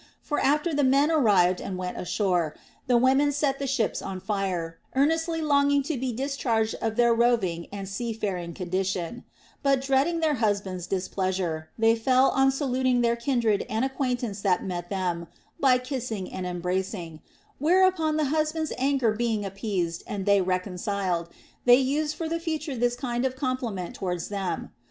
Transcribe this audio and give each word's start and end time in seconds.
For 0.19 0.39
after 0.39 0.73
the 0.73 0.83
men 0.83 1.11
arrived 1.11 1.61
and 1.61 1.77
went 1.77 1.95
ashore, 1.95 2.55
the 2.87 2.97
women 2.97 3.31
set 3.31 3.59
the 3.59 3.67
ships 3.67 4.01
on 4.01 4.19
fire, 4.19 4.79
earnestly 4.95 5.41
longing 5.43 5.83
to 5.83 5.95
be 5.95 6.11
discharged 6.11 6.73
of 6.81 6.95
their 6.95 7.13
roving 7.13 7.67
and 7.71 7.87
seafaring 7.87 8.55
condition; 8.55 9.25
but 9.61 9.79
dreading 9.79 10.19
their 10.19 10.33
husbands' 10.33 10.87
displeasure, 10.87 11.69
they 11.77 11.95
fell 11.95 12.31
on 12.31 12.49
saluting 12.49 13.01
their 13.01 13.15
kindred 13.15 13.63
and 13.69 13.85
acquaintance 13.85 14.41
that 14.41 14.63
met 14.65 14.89
them, 14.89 15.27
by 15.59 15.77
kissing 15.77 16.33
and 16.33 16.47
embracing; 16.47 17.21
whereupon 17.59 18.17
the 18.17 18.25
husbands' 18.33 18.73
anger 18.79 19.11
being 19.11 19.45
appeased 19.45 20.01
and 20.07 20.25
they 20.25 20.41
reconciled, 20.41 21.29
they 21.65 21.75
used 21.75 22.15
for 22.15 22.27
the 22.27 22.39
future 22.39 22.75
this 22.75 22.95
208 22.95 22.97
THE 22.97 22.97
ROMAN 22.97 23.21
QUESTIONS. 23.21 23.23
kind 23.23 23.25
of 23.27 23.35
compliment 23.69 23.95
towards 23.95 24.29
them. 24.29 24.71